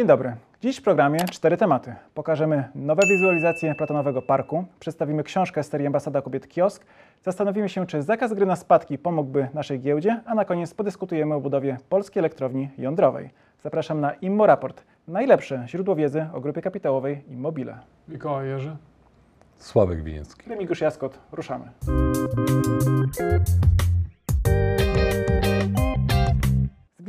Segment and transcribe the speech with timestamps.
[0.00, 0.36] Dzień dobry.
[0.60, 1.94] Dziś w programie cztery tematy.
[2.14, 6.84] Pokażemy nowe wizualizacje Platonowego Parku, przedstawimy książkę z serii Ambasada Kobiet Kiosk,
[7.22, 11.40] zastanowimy się, czy zakaz gry na spadki pomógłby naszej giełdzie, a na koniec podyskutujemy o
[11.40, 13.30] budowie polskiej elektrowni jądrowej.
[13.62, 17.78] Zapraszam na Immo Raport, najlepsze źródło wiedzy o grupie kapitałowej Immobile.
[18.08, 18.76] Mikołaj Jerzy.
[19.56, 20.50] Sławek Winiecki.
[20.50, 21.64] Remigiusz Jaskot, ruszamy.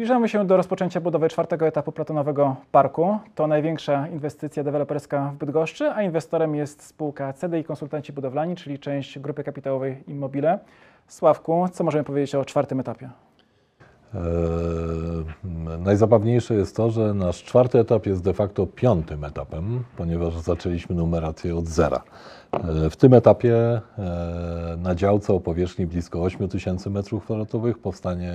[0.01, 3.19] Zbliżamy się do rozpoczęcia budowy czwartego etapu Platonowego Parku.
[3.35, 9.19] To największa inwestycja deweloperska w Bydgoszczy, a inwestorem jest spółka CDI Konsultanci Budowlani, czyli część
[9.19, 10.59] grupy kapitałowej Immobile.
[11.07, 13.09] Sławku, co możemy powiedzieć o czwartym etapie?
[14.15, 14.21] Eee,
[15.79, 21.55] najzabawniejsze jest to, że nasz czwarty etap jest de facto piątym etapem, ponieważ zaczęliśmy numerację
[21.55, 22.03] od zera.
[22.53, 23.55] Eee, w tym etapie
[23.97, 28.33] eee, na działce o powierzchni blisko 8 tysięcy m2 powstanie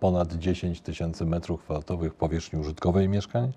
[0.00, 3.52] ponad 10 tysięcy m2 powierzchni użytkowej mieszkań.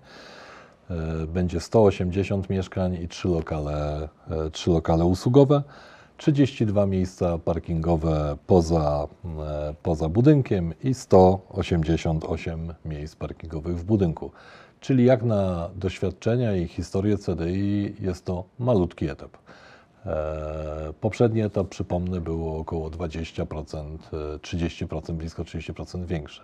[1.28, 4.08] Będzie 180 mieszkań i 3 lokale,
[4.52, 5.62] 3 lokale usługowe.
[6.16, 14.30] 32 miejsca parkingowe poza, e, poza budynkiem i 188 miejsc parkingowych w budynku.
[14.80, 19.38] Czyli jak na doświadczenia i historię CDI jest to malutki etap.
[20.06, 23.98] E, poprzedni etap, przypomnę, było około 20%,
[24.42, 26.42] 30%, e, blisko 30% większy.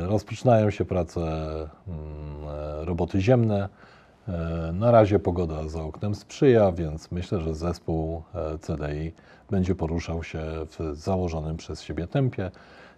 [0.00, 1.68] Rozpoczynają się prace mm,
[2.80, 3.68] roboty ziemne.
[4.28, 9.12] E, na razie pogoda za oknem sprzyja, więc myślę, że zespół e, CDI
[9.50, 12.50] będzie poruszał się w założonym przez siebie tempie,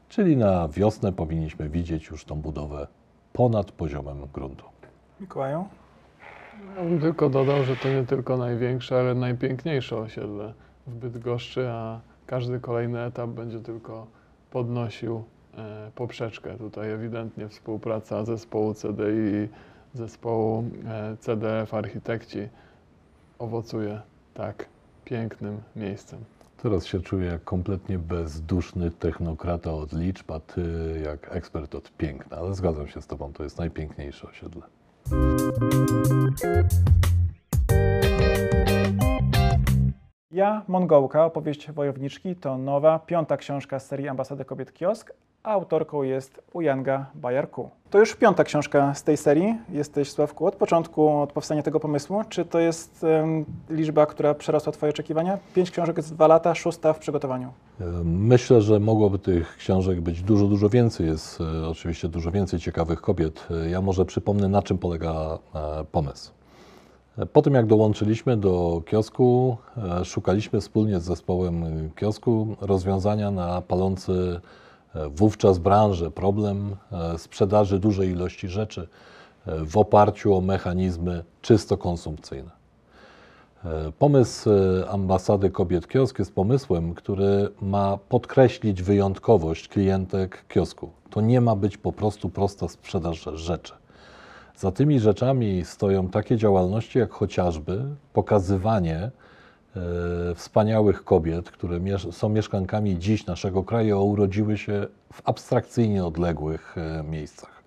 [0.08, 2.86] czyli na wiosnę powinniśmy widzieć już tą budowę
[3.32, 4.64] ponad poziomem gruntu.
[5.20, 5.64] Mikołaju?
[6.76, 10.54] Ja bym tylko dodał, że to nie tylko największe, ale najpiękniejsze osiedle
[10.86, 14.06] w Bydgoszczy, a każdy kolejny etap będzie tylko
[14.50, 15.24] podnosił
[15.58, 16.58] e, poprzeczkę.
[16.58, 19.48] Tutaj ewidentnie współpraca zespołu CDI
[19.94, 22.48] zespołu e, CDF Architekci
[23.38, 24.00] owocuje
[24.34, 24.68] tak
[25.04, 26.24] pięknym miejscem.
[26.62, 30.62] Teraz się czuję jak kompletnie bezduszny technokrata od liczb, a ty
[31.04, 34.62] jak ekspert od piękna, ale zgadzam się z tobą, to jest najpiękniejsze osiedle.
[40.30, 46.02] Ja, Mongołka, opowieść wojowniczki to nowa, piąta książka z serii Ambasady Kobiet Kiosk, a autorką
[46.02, 47.70] jest Ujanga Bajarku.
[47.90, 49.58] To już piąta książka z tej serii.
[49.68, 52.22] Jesteś, Sławku, od początku, od powstania tego pomysłu.
[52.28, 55.38] Czy to jest um, liczba, która przerosła Twoje oczekiwania?
[55.54, 57.52] Pięć książek z dwa lata, szósta w przygotowaniu.
[58.04, 61.06] Myślę, że mogłoby tych książek być dużo, dużo więcej.
[61.06, 63.48] Jest e, oczywiście dużo więcej ciekawych kobiet.
[63.50, 66.32] E, ja może przypomnę, na czym polega e, pomysł.
[67.32, 69.56] Po tym, jak dołączyliśmy do kiosku,
[70.04, 71.64] szukaliśmy wspólnie z zespołem
[71.96, 74.40] kiosku rozwiązania na palący
[75.10, 78.88] wówczas branżę, problem e, sprzedaży dużej ilości rzeczy
[79.46, 82.50] e, w oparciu o mechanizmy czysto konsumpcyjne.
[83.64, 84.50] E, pomysł
[84.88, 90.90] ambasady kobiet kiosk jest pomysłem, który ma podkreślić wyjątkowość klientek kiosku.
[91.10, 93.72] To nie ma być po prostu prosta sprzedaż rzeczy.
[94.56, 99.10] Za tymi rzeczami stoją takie działalności, jak chociażby pokazywanie
[100.34, 107.02] wspaniałych kobiet, które są mieszkankami dziś naszego kraju, a urodziły się w abstrakcyjnie odległych e,
[107.02, 107.62] miejscach.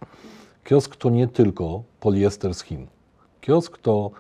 [0.63, 2.88] Kiosk to nie tylko poliester z Chin.
[3.41, 4.11] Kiosk to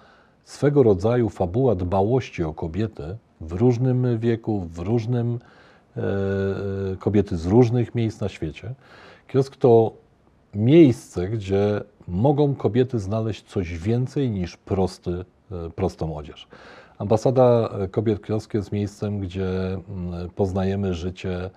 [0.43, 5.39] swego rodzaju fabuła dbałości o kobiety w różnym wieku, w różnym
[5.97, 6.01] e,
[6.99, 8.73] kobiety z różnych miejsc na świecie.
[9.27, 9.93] Kiosk to
[10.53, 15.25] miejsce, gdzie mogą kobiety znaleźć coś więcej niż prosty,
[15.75, 16.47] prostą odzież.
[16.99, 19.47] Ambasada Kobiet Kiosk jest miejscem, gdzie
[19.89, 21.49] mm, poznajemy życie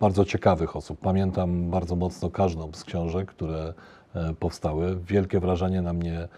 [0.00, 0.98] bardzo ciekawych osób.
[1.00, 3.74] Pamiętam bardzo mocno każdą z książek, które
[4.14, 4.96] e, powstały.
[5.06, 6.28] Wielkie wrażenie na mnie,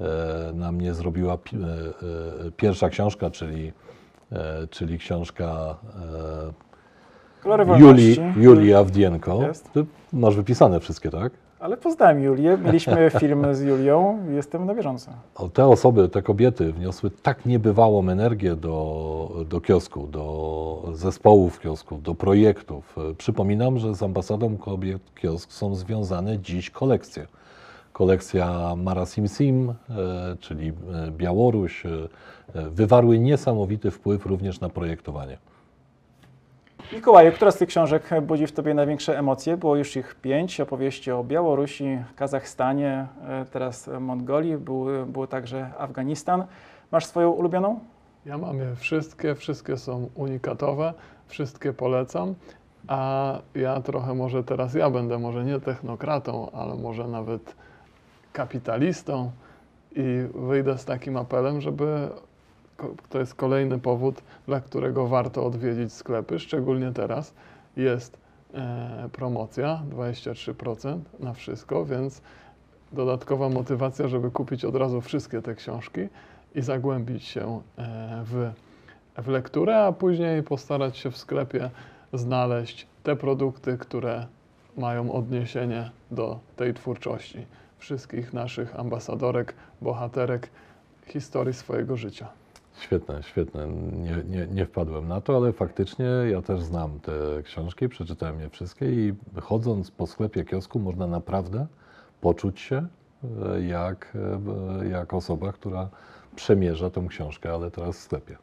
[0.00, 1.38] e, na mnie zrobiła e,
[2.56, 3.72] pierwsza książka, czyli,
[4.70, 5.76] czyli książka
[7.78, 9.40] Julii, Julii Awdienko.
[9.72, 11.32] Ty masz wypisane wszystkie, tak?
[11.64, 15.10] Ale poznałem Julię, mieliśmy film z Julią, jestem na bieżąco.
[15.52, 22.14] Te osoby, te kobiety wniosły tak niebywałą energię do, do kiosku, do zespołów kiosków, do
[22.14, 22.96] projektów.
[23.18, 27.26] Przypominam, że z ambasadą kobiet kiosk są związane dziś kolekcje.
[27.92, 29.74] Kolekcja Mara Sim Sim, e,
[30.40, 31.90] czyli e, Białoruś, e,
[32.70, 35.38] wywarły niesamowity wpływ również na projektowanie.
[36.92, 39.56] Mikołaju, która z tych książek budzi w Tobie największe emocje?
[39.56, 46.44] Było już ich pięć, opowieści o Białorusi, Kazachstanie, e, teraz Mongolii, był, był także Afganistan.
[46.90, 47.80] Masz swoją ulubioną?
[48.26, 50.94] Ja mam je wszystkie, wszystkie są unikatowe,
[51.26, 52.34] wszystkie polecam,
[52.88, 57.54] a ja trochę może teraz, ja będę może nie technokratą, ale może nawet
[58.32, 59.30] kapitalistą
[59.96, 62.08] i wyjdę z takim apelem, żeby
[63.08, 67.34] to jest kolejny powód, dla którego warto odwiedzić sklepy, szczególnie teraz
[67.76, 68.16] jest
[68.54, 72.22] e, promocja 23% na wszystko, więc
[72.92, 76.00] dodatkowa motywacja, żeby kupić od razu wszystkie te książki
[76.54, 78.50] i zagłębić się e, w,
[79.22, 81.70] w lekturę, a później postarać się w sklepie
[82.12, 84.26] znaleźć te produkty, które
[84.76, 87.46] mają odniesienie do tej twórczości
[87.78, 90.50] wszystkich naszych ambasadorek, bohaterek
[91.06, 92.28] historii swojego życia.
[92.80, 93.66] Świetne, świetne.
[93.92, 97.12] Nie, nie, nie wpadłem na to, ale faktycznie ja też znam te
[97.42, 101.66] książki, przeczytałem je wszystkie i chodząc po sklepie kiosku można naprawdę
[102.20, 102.86] poczuć się
[103.56, 104.16] e, jak,
[104.82, 105.88] e, jak osoba, która
[106.36, 108.36] przemierza tą książkę, ale teraz w sklepie.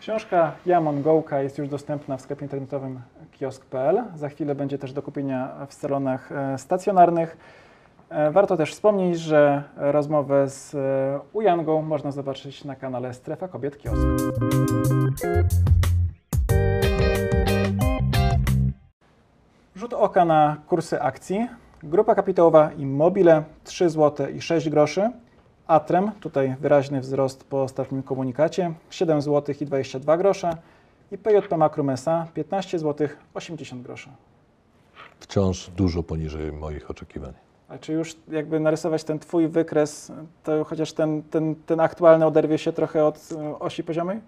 [0.00, 3.00] Książka Ja Mongołka jest już dostępna w sklepie internetowym
[3.32, 4.02] kiosk.pl.
[4.14, 7.36] Za chwilę będzie też do kupienia w salonach e, stacjonarnych.
[8.10, 13.78] E, Warto też wspomnieć, że rozmowę z e, Ujangą można zobaczyć na kanale Strefa Kobiet
[13.78, 14.06] Kiosk.
[19.76, 21.48] Rzut oka na kursy akcji.
[21.82, 25.10] Grupa kapitałowa Immobile 3 zł i 6 groszy.
[25.66, 30.56] Atrem, tutaj wyraźny wzrost po ostatnim komunikacie, 7 zł i 22 grosze.
[31.12, 34.10] I PJP Makrum SA 15 zł 80 groszy.
[35.20, 37.49] Wciąż dużo poniżej moich oczekiwań.
[37.70, 40.12] A czy już jakby narysować ten Twój wykres,
[40.44, 44.20] to chociaż ten, ten, ten aktualny oderwie się trochę od e, osi poziomej?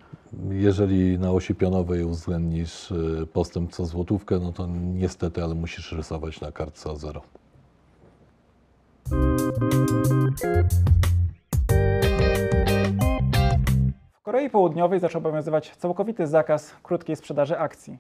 [0.50, 6.40] Jeżeli na osi pionowej uwzględnisz y, postęp co złotówkę, no to niestety, ale musisz rysować
[6.40, 7.20] na kartce o zero.
[14.12, 17.98] W Korei Południowej zaczął obowiązywać całkowity zakaz krótkiej sprzedaży akcji.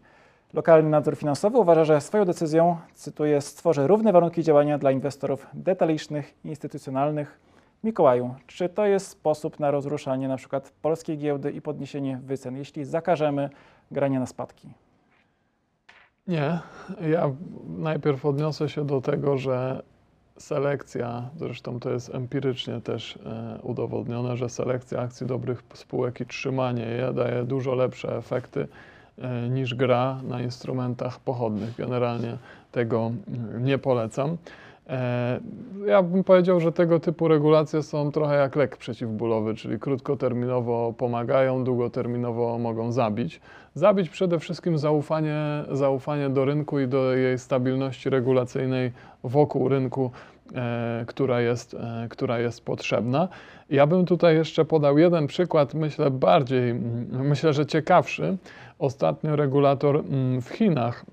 [0.54, 6.34] Lokalny nadzór finansowy uważa, że swoją decyzją, cytuję, stworzy równe warunki działania dla inwestorów detalicznych
[6.44, 7.40] i instytucjonalnych.
[7.84, 12.84] Mikołaju, czy to jest sposób na rozruszanie na przykład polskiej giełdy i podniesienie wycen, jeśli
[12.84, 13.50] zakażemy
[13.90, 14.68] grania na spadki?
[16.26, 16.58] Nie,
[17.10, 17.30] ja
[17.78, 19.82] najpierw odniosę się do tego, że
[20.38, 26.84] selekcja, zresztą to jest empirycznie też e, udowodnione, że selekcja akcji dobrych spółek i trzymanie
[26.84, 28.68] je daje dużo lepsze efekty
[29.50, 31.76] niż gra na instrumentach pochodnych.
[31.76, 32.36] Generalnie
[32.72, 34.36] tego mm, nie polecam.
[34.88, 35.40] E,
[35.86, 41.64] Ja bym powiedział, że tego typu regulacje są trochę jak lek przeciwbólowy, czyli krótkoterminowo pomagają,
[41.64, 43.40] długoterminowo mogą zabić.
[43.74, 48.92] Zabić przede wszystkim zaufanie, zaufanie do rynku i do jej stabilności regulacyjnej
[49.24, 50.31] wokół rynku, e,
[51.06, 53.28] która, jest, e, która jest potrzebna.
[53.70, 56.74] Ja bym tutaj jeszcze podał jeden przykład, myślę bardziej,
[57.10, 58.36] myślę, że ciekawszy.
[58.78, 60.04] Ostatnio regulator
[60.42, 61.04] w Chinach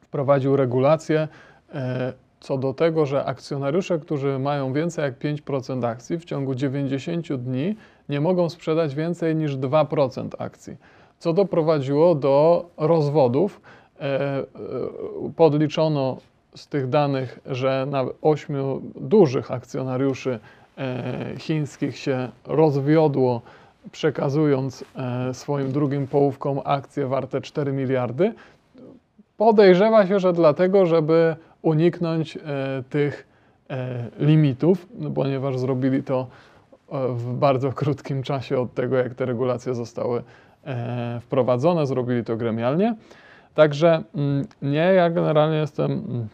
[0.00, 1.28] wprowadził regulację
[1.74, 7.32] e, co do tego, że akcjonariusze, którzy mają więcej jak 5% akcji, w ciągu 90
[7.32, 7.76] dni
[8.08, 10.76] nie mogą sprzedać więcej niż 2% akcji,
[11.18, 13.60] co doprowadziło do rozwodów.
[14.00, 14.44] E, e,
[15.36, 16.16] Podliczono
[16.54, 18.56] z tych danych, że na 8
[18.94, 20.38] dużych akcjonariuszy
[20.78, 23.42] e, chińskich się rozwiodło,
[23.92, 28.34] przekazując e, swoim drugim połówkom akcje warte 4 miliardy.
[29.36, 32.40] Podejrzewa się, że dlatego, żeby uniknąć e,
[32.90, 33.32] tych
[34.18, 36.26] limitów, no, ponieważ zrobili to
[37.08, 40.22] w bardzo krótkim czasie od tego, jak te regulacje zostały
[41.20, 42.94] wprowadzone, zrobili to gremialnie.
[43.54, 46.28] Także mm, nie, ja generalnie jestem mm,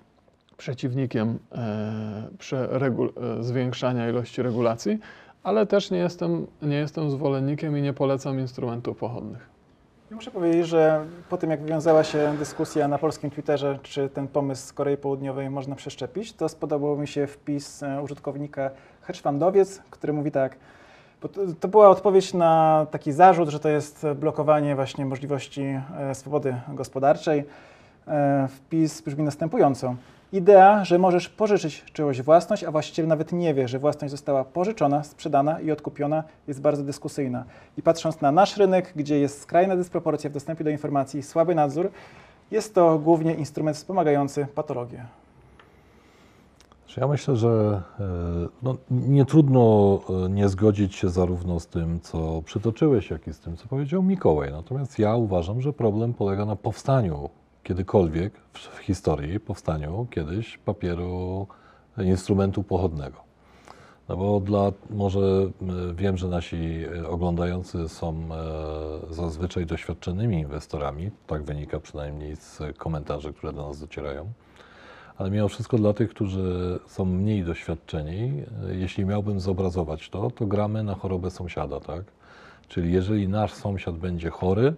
[0.59, 4.99] przeciwnikiem e, przeregul- e, zwiększania ilości regulacji,
[5.43, 9.49] ale też nie jestem, nie jestem zwolennikiem i nie polecam instrumentów pochodnych.
[10.11, 14.67] Muszę powiedzieć, że po tym jak wywiązała się dyskusja na polskim Twitterze, czy ten pomysł
[14.67, 18.71] z Korei Południowej można przeszczepić, to spodobał mi się wpis e, użytkownika
[19.03, 20.57] Hedgefundowiec, który mówi tak,
[21.61, 25.81] to, była odpowiedź na taki zarzut, że to jest blokowanie właśnie możliwości
[26.13, 27.45] swobody gospodarczej.
[28.49, 29.95] Wpis brzmi następująco.
[30.33, 35.05] Idea, że możesz pożyczyć czyjąś własność, a właściciel nawet nie wie, że własność została pożyczona,
[35.05, 37.45] sprzedana i odkupiona, jest bardzo dyskusyjna.
[37.77, 41.55] I patrząc na nasz rynek, gdzie jest skrajna dysproporcja w dostępie do informacji i słaby
[41.55, 41.91] nadzór,
[42.51, 45.07] jest to głównie instrument wspomagający patologię.
[46.97, 48.05] Ja myślę, że e,
[48.63, 53.41] no, nie trudno e, nie zgodzić się zarówno z tym, co przytoczyłeś, jak i z
[53.41, 54.53] tym, co powiedział Mikołaj.
[54.53, 57.31] Natomiast ja uważam, że problem polega na powstaniu
[57.69, 61.47] kiedykolwiek w, historii, powstaniu kiedyś papieru,
[61.99, 63.17] e, instrumentu pochodnego.
[64.09, 65.51] No bo dla, może e,
[65.95, 68.29] wiem, że nasi e, oglądający są
[69.11, 74.33] zazwyczaj doświadczonymi inwestorami, tak wynika przynajmniej z komentarzy, które do nas docierają.
[75.17, 80.83] ale mimo wszystko dla tych, którzy są mniej doświadczeni, jeśli miałbym zobrazować to, to gramy
[80.83, 82.05] na chorobę sąsiada, tak?
[82.69, 84.75] Czyli jeżeli nasz sąsiad będzie chory,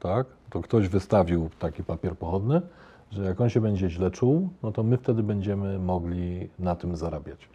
[0.00, 2.62] tak, to ktoś wystawił taki papier pochodny,
[3.10, 6.96] że jak on się będzie źle czuł, no to my wtedy będziemy mogli na tym
[6.96, 7.48] zarabiać.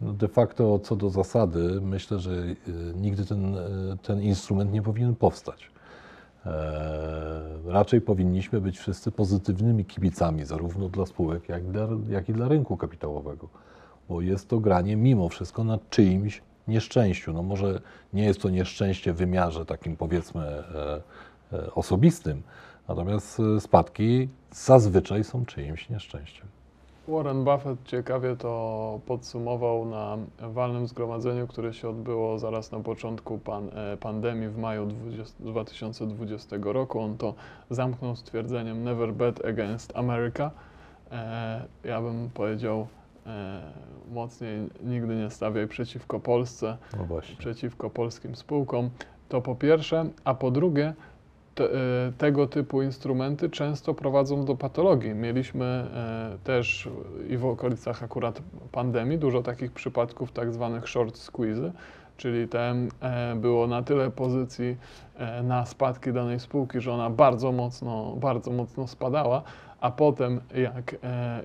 [0.00, 2.56] No de facto co do zasady, myślę, że y,
[2.94, 5.72] nigdy ten, y, ten instrument nie powinien powstać.
[6.46, 12.48] E, raczej powinniśmy być wszyscy pozytywnymi kibicami, zarówno dla spółek, jak, dla, jak i dla
[12.48, 13.48] rynku kapitałowego,
[14.08, 17.32] bo jest to granie mimo wszystko na czyimś nieszczęściu.
[17.32, 17.80] No może
[18.12, 21.02] nie jest to nieszczęście w wymiarze takim powiedzmy e,
[21.74, 22.42] osobistym,
[22.88, 26.46] natomiast e, spadki zazwyczaj są czyimś nieszczęściem.
[27.08, 33.68] Warren Buffett ciekawie to podsumował na walnym zgromadzeniu, które się odbyło zaraz na początku pan,
[33.74, 37.00] e, pandemii w maju 20, 2020 roku.
[37.00, 37.34] On to
[37.70, 40.50] zamknął stwierdzeniem Never bet against America.
[41.10, 42.86] E, ja bym powiedział
[43.26, 43.62] e,
[44.12, 47.06] mocniej nigdy nie stawiaj przeciwko Polsce, No
[47.38, 48.90] przeciwko polskim spółkom.
[49.28, 50.94] To po pierwsze, a po drugie,
[51.54, 55.14] te, e, tego typu instrumenty często prowadzą do patologii.
[55.14, 56.88] Mieliśmy e, też
[57.28, 58.42] i w okolicach akurat
[58.72, 61.72] pandemii dużo takich przypadków tak zwanych short squeeze,
[62.16, 64.76] czyli te e, było na tyle pozycji
[65.42, 69.42] na spadki danej spółki, że ona bardzo mocno, bardzo mocno spadała,
[69.80, 70.96] a potem jak,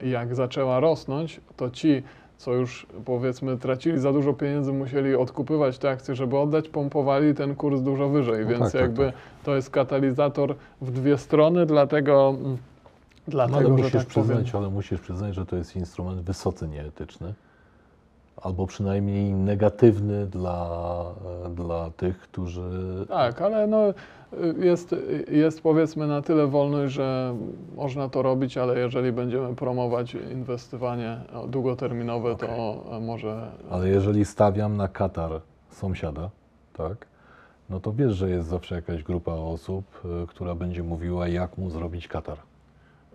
[0.03, 2.03] jak zaczęła rosnąć, to ci
[2.37, 7.55] co już powiedzmy tracili za dużo pieniędzy, musieli odkupywać te akcje, żeby oddać, pompowali ten
[7.55, 9.15] kurs dużo wyżej, No więc tak, tak, jakby tak.
[9.43, 14.51] to jest katalizator w dwie strony, dlatego, mm, No, dlatego ale że musisz tak przyznać,
[14.51, 17.33] powiem, ale musisz przyznać, że to jest instrument wysoce nieetyczny,
[18.41, 20.69] albo przynajmniej negatywny dla,
[21.55, 22.61] dla tych, którzy
[23.07, 23.93] tak, ale no,
[24.59, 24.95] jest,
[25.31, 27.35] jest powiedzmy na tyle wolność, że
[27.75, 32.47] można to robić, ale jeżeli będziemy promować inwestowanie długoterminowe, to
[32.91, 36.29] e, może Ale jeżeli stawiam na Katar sąsiada,
[36.73, 37.07] tak,
[37.69, 39.85] no to wiesz, że jest zawsze jakaś grupa osób,
[40.23, 42.37] y, która będzie mówiła, jak mu zrobić Katar.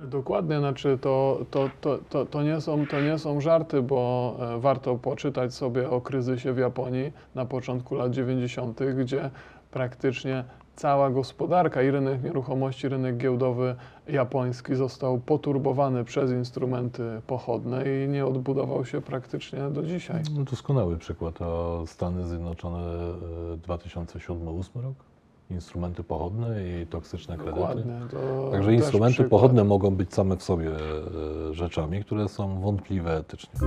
[0.02, 4.58] Dokładnie, znaczy to, to, to, to, to, nie są, to nie są żarty, bo e,
[4.58, 9.30] warto poczytać sobie o kryzysie w Japonii na początku lat 90., gdzie
[9.70, 10.44] praktycznie
[10.76, 13.74] cała gospodarka i rynek nieruchomości, rynek giełdowy
[14.08, 20.22] japoński został poturbowany przez instrumenty pochodne i nie odbudował się praktycznie do dzisiaj.
[20.36, 22.78] No, doskonały przykład, a Stany Zjednoczone
[23.54, 25.11] y, 2007-2008 rok?
[25.52, 27.84] Instrumenty pochodne i toksyczne kredyty.
[28.10, 29.30] To Także instrumenty przykład.
[29.30, 33.60] pochodne mogą być same w sobie e, rzeczami, które są wątpliwe etycznie.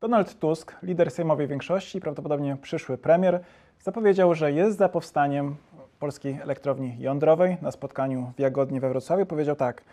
[0.00, 3.40] Donald Tusk, lider sejmowej większości, prawdopodobnie przyszły premier,
[3.80, 5.56] zapowiedział, że jest za powstaniem
[5.98, 7.56] polskiej elektrowni jądrowej.
[7.62, 9.84] Na spotkaniu w Jagodnie we Wrocławiu powiedział tak: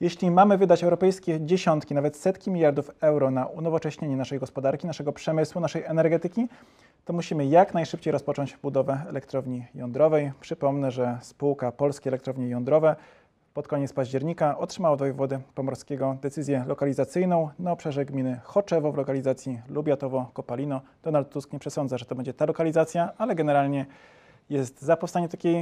[0.00, 5.60] Jeśli mamy wydać europejskie dziesiątki, nawet setki miliardów euro na unowocześnienie naszej gospodarki, naszego przemysłu,
[5.60, 6.48] naszej energetyki,
[7.04, 10.32] to musimy jak najszybciej rozpocząć budowę elektrowni jądrowej.
[10.40, 12.96] Przypomnę, że spółka Polskie Elektrownie Jądrowe
[13.54, 19.60] pod koniec października otrzymała od wojewody pomorskiego decyzję lokalizacyjną na obszarze gminy Choczewo w lokalizacji
[19.70, 20.80] Lubiatowo-Kopalino.
[21.02, 23.86] Donald Tusk nie przesądza, że to będzie ta lokalizacja, ale generalnie
[24.50, 25.56] jest za powstanie takiej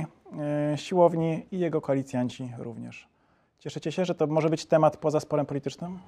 [0.72, 3.11] e, siłowni i jego koalicjanci również.
[3.62, 5.98] Cieszycie się, że to może być temat poza sporem politycznym?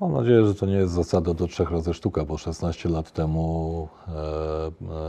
[0.00, 3.88] Mam nadzieję, że to nie jest zasada do trzech razy sztuka, bo 16 lat temu
[4.08, 4.12] e,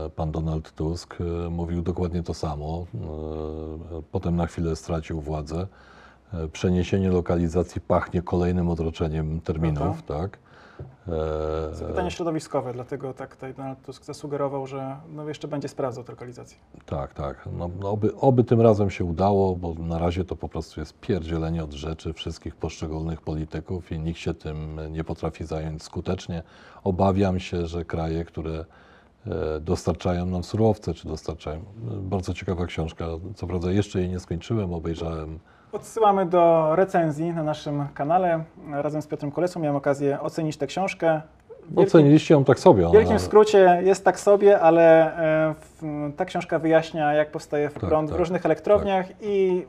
[0.06, 2.86] e, pan Donald Tusk e, mówił dokładnie to samo.
[2.94, 2.98] E,
[4.12, 5.66] potem na chwilę stracił władzę.
[6.34, 10.38] E, przeniesienie lokalizacji pachnie kolejnym odroczeniem terminów, tak?
[11.08, 16.12] E, Zapytanie środowiskowe, dlatego tak tutaj Donald Tusk zasugerował, że no jeszcze będzie sprawdzał tę
[16.12, 16.58] lokalizację.
[16.86, 17.48] Tak, tak.
[17.52, 21.00] No, no oby, oby tym razem się udało, bo na razie to po prostu jest
[21.00, 26.42] pierdzielenie od rzeczy wszystkich poszczególnych polityków i nikt się tym nie potrafi zająć skutecznie.
[26.84, 28.64] Obawiam się, że kraje, które
[29.26, 31.64] e, dostarczają nam surowce, czy dostarczają.
[32.02, 33.06] Bardzo ciekawa książka.
[33.34, 35.38] Co prawda jeszcze jej nie skończyłem, obejrzałem.
[35.72, 38.44] Odsyłamy do recenzji na naszym kanale.
[38.72, 41.20] Razem z Piotrem Kolesą miałem okazję ocenić tę książkę.
[41.60, 42.88] Wielkim- Oceniliście ją tak sobie.
[42.88, 45.16] W wielkim skrócie jest tak sobie, ale
[45.50, 49.66] e, w- ta książka wyjaśnia, jak powstaje Tak, prąd w tak, różnych elektrowniach i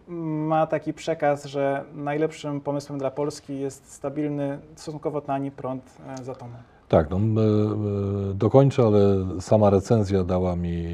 [0.48, 5.84] ma taki przekaz, że najlepszym pomysłem dla Polski jest stabilny, stosunkowo tani prąd
[6.20, 6.52] e, z atomu.
[6.88, 9.00] Tak, no, e, dokończę, ale
[9.42, 10.86] sama recenzja dała mi,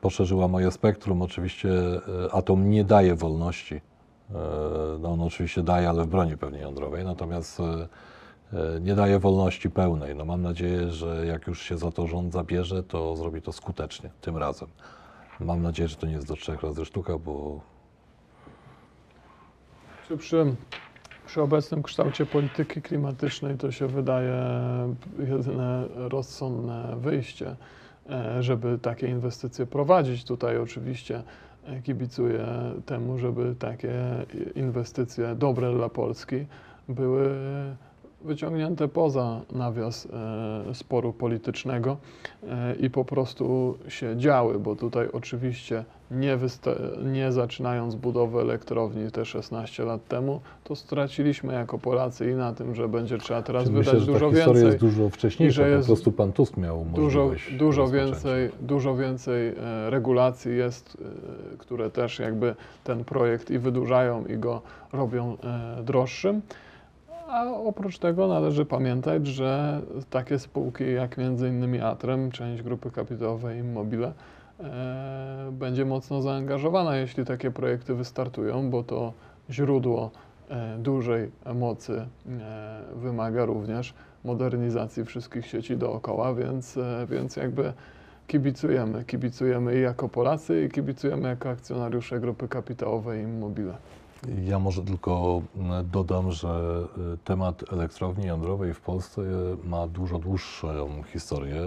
[0.00, 1.22] poszerzyła moje spektrum.
[1.22, 1.68] Oczywiście
[2.32, 3.80] atom nie daje wolności.
[4.34, 7.88] E, No, on oczywiście daje, ale w broni pewnie jądrowej, natomiast e,
[8.52, 10.16] e, nie daje wolności pełnej.
[10.16, 14.10] No, mam nadzieję, że jak już się za to rząd zabierze, to zrobi to skutecznie
[14.20, 14.68] tym razem.
[15.40, 17.60] Mam nadzieję, że to nie jest do trzech razy sztuka, bo
[20.08, 20.54] Czy przy,
[21.26, 24.34] przy obecnym kształcie polityki klimatycznej to się wydaje
[25.18, 27.56] jedyne rozsądne wyjście,
[28.40, 30.24] żeby takie inwestycje prowadzić.
[30.24, 31.22] Tutaj oczywiście
[31.82, 32.46] kibicuję
[32.86, 33.92] temu, żeby takie
[34.54, 36.46] inwestycje dobre dla Polski
[36.88, 37.28] były
[38.24, 40.08] wyciągnięte poza nawias
[40.70, 41.96] e, sporu politycznego
[42.48, 46.38] e, i po prostu się działy, bo tutaj oczywiście nie,
[47.12, 52.74] nie zaczynając budowy elektrowni te 16 lat temu, to straciliśmy jako Polacy i na tym,
[52.74, 54.66] że będzie trzeba teraz Czyli wydać myślę, że dużo ta historia więcej.
[54.66, 55.68] jest dużo wcześniejsza.
[55.68, 60.96] że Po prostu pan Tusk miał Dużo, możliwość dużo, więcej, dużo więcej e, regulacji jest,
[61.58, 64.62] które też jakby ten projekt i wydłużają i go
[64.92, 65.36] robią
[65.82, 66.42] droższym.
[67.32, 74.12] A oprócz tego należy pamiętać, że takie spółki jak innymi Atrem, część grupy kapitałowej Immobile,
[74.60, 79.12] e, będzie mocno zaangażowana, jeśli takie projekty wystartują, bo to
[79.50, 80.10] źródło
[80.48, 87.72] e, dużej mocy e, wymaga również modernizacji wszystkich sieci dookoła, więc, e, więc jakby
[88.26, 89.04] kibicujemy.
[89.04, 93.74] Kibicujemy i jako Polacy, i kibicujemy jako akcjonariusze grupy kapitałowej Immobile.
[94.44, 96.48] Ja może tylko mm, dodam, że
[97.14, 99.24] y, temat elektrowni jądrowej w Polsce y,
[99.68, 101.60] ma dużo dłuższą historię.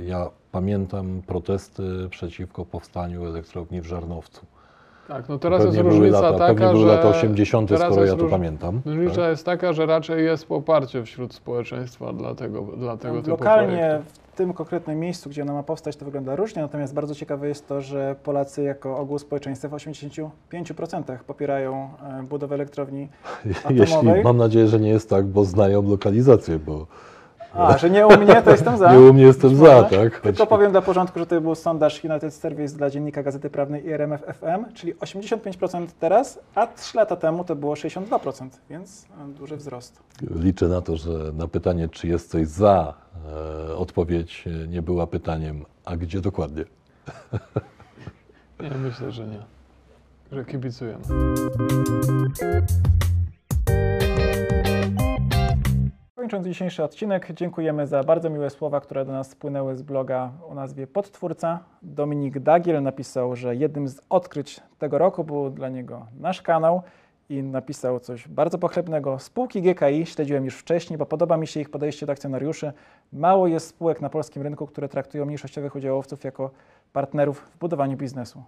[0.00, 4.40] Y, Ja pamiętam protesty przeciwko powstaniu elektrowni w Żarnowcu.
[5.08, 8.00] Tak, no teraz Pewnie jest różnica lata, taka, pewnie były że lata 80., teraz skoro
[8.00, 8.80] ja jest to róż- pamiętam.
[8.86, 9.30] Różnica tak?
[9.30, 14.29] jest taka, że raczej jest poparcie wśród społeczeństwa dla tego, dla tego typu Lokalnie projektów.
[14.40, 17.68] W tym konkretnym miejscu, gdzie ona ma powstać, to wygląda różnie, natomiast bardzo ciekawe jest
[17.68, 20.30] to, że Polacy jako ogół społeczeństwa w 85%
[21.26, 23.08] popierają e, budowę elektrowni
[23.70, 24.24] Jeśli, atomowej.
[24.24, 26.86] mam nadzieję, że nie jest tak, bo znają lokalizację, bo
[27.54, 28.92] A, że nie u mnie, to jestem za.
[28.92, 30.20] nie u mnie jestem za, tak?
[30.20, 33.92] Tylko powiem dla porządku, że to był sondaż United Service dla Dziennika Gazety Prawnej i
[33.92, 39.56] RMF FM, czyli 85% teraz, a 3 lata temu to było 62%, więc e, duży
[39.56, 40.02] wzrost.
[40.36, 42.94] Liczę na to, że na pytanie, czy jest coś za,
[43.70, 46.64] e, odpowiedź e, nie była pytaniem, a gdzie dokładnie?
[48.60, 49.38] Nie, myślę, że nie.
[50.32, 51.04] Że kibicujemy.
[56.30, 60.54] Kończąc dzisiejszy odcinek, dziękujemy za bardzo miłe słowa, które do nas spłynęły z bloga o
[60.54, 61.58] nazwie Podtwórca.
[61.82, 66.82] Dominik Dagiel napisał, że jednym z odkryć tego roku był dla niego nasz kanał
[67.28, 69.18] i napisał coś bardzo pochlebnego.
[69.18, 72.72] Spółki GKI śledziłem już wcześniej, bo podoba mi się ich podejście do akcjonariuszy.
[73.12, 76.50] Mało jest spółek na polskim rynku, które traktują mniejszościowych udziałowców jako
[76.92, 78.42] partnerów w budowaniu biznesu.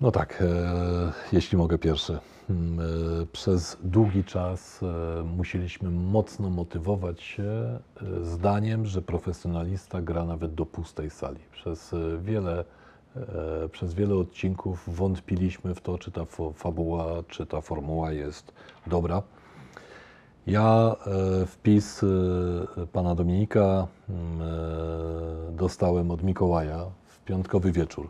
[0.00, 2.18] No tak, e, jeśli mogę pierwszy.
[2.50, 7.78] Mm, e, Przez długi czas e, musieliśmy mocno motywować się e,
[8.22, 11.40] zdaniem, że profesjonalista gra nawet do pustej sali.
[11.52, 12.64] Przez wiele,
[13.72, 18.52] przez wiele odcinków wątpiliśmy w to, czy ta fabuła, czy ta formuła jest
[18.86, 19.22] dobra.
[20.46, 20.96] Ja
[21.46, 22.00] wpis
[22.92, 24.40] pana Dominika mm,
[25.56, 28.08] dostałem od Mikołaja w piątkowy wieczór.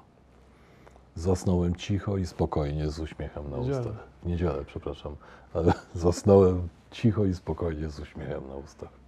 [1.14, 4.10] Zasnąłem cicho i spokojnie z uśmiechem na ustach.
[4.23, 5.17] W niedzielę, przepraszam.
[5.55, 9.01] Ale zasnąłem cicho i spokojnie z uśmiechem na ustach.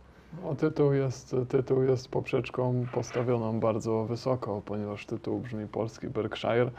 [0.43, 6.71] No, tytuł, jest, tytuł jest poprzeczką postawioną bardzo wysoko, ponieważ tytuł brzmi Polski Berkshire.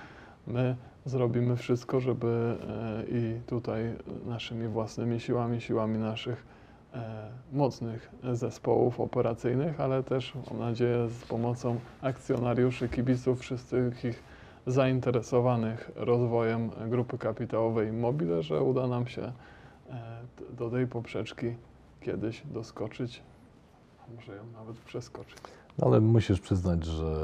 [0.47, 6.45] My zrobimy wszystko, żeby e, i tutaj naszymi własnymi siłami, siłami naszych
[6.93, 14.23] e, mocnych zespołów operacyjnych, ale też mam nadzieję z pomocą akcjonariuszy, kibiców, wszystkich
[14.67, 19.33] zainteresowanych rozwojem grupy kapitałowej Mobile, że uda nam się e,
[20.57, 21.55] do tej poprzeczki
[22.01, 23.23] kiedyś doskoczyć,
[23.99, 25.37] a może ją nawet przeskoczyć.
[25.77, 27.15] No, ale musisz przyznać, że,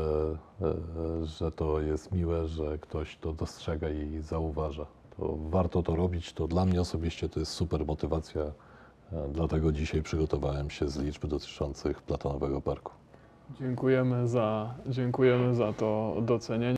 [0.61, 4.85] e, że to jest miłe, że ktoś to dostrzega i zauważa.
[5.17, 6.33] To warto to robić.
[6.33, 8.41] To dla mnie osobiście to jest super motywacja.
[8.41, 8.51] E,
[9.31, 12.91] Dlatego dzisiaj przygotowałem się z liczb dotyczących Platonowego Parku.
[13.59, 16.65] Dziękujemy za, dziękujemy za to docenienie.